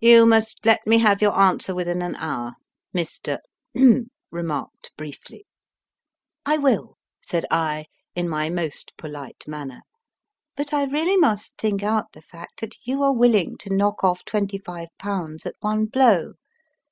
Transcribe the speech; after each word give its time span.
You 0.00 0.26
must 0.26 0.66
let 0.66 0.84
me 0.88 0.98
have 0.98 1.22
your 1.22 1.38
answer 1.38 1.72
within 1.72 2.02
an 2.02 2.16
hour, 2.16 2.54
Mr. 2.92 3.38
remarked 4.32 4.90
briefly. 4.96 5.46
{I 6.54 6.58
will/ 6.58 6.98
said 7.20 7.44
I, 7.48 7.86
in 8.16 8.28
my 8.28 8.50
most 8.50 8.92
polite 8.96 9.44
manner; 9.46 9.82
but 10.56 10.74
I 10.74 10.82
really 10.86 11.16
must 11.16 11.56
think 11.58 11.84
out 11.84 12.10
the 12.12 12.22
fact 12.22 12.58
that 12.58 12.74
you 12.82 13.04
are 13.04 13.14
willing 13.14 13.56
to 13.58 13.72
knock 13.72 14.02
off 14.02 14.24
twenty 14.24 14.58
five 14.58 14.88
pounds 14.98 15.46
at 15.46 15.54
one 15.60 15.86
blow. 15.86 16.32